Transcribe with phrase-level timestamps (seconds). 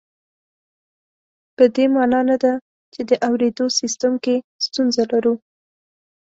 [1.55, 2.53] په دې مانا نه ده
[2.93, 4.35] چې د اورېدو سیستم کې
[4.65, 5.33] ستونزه لرو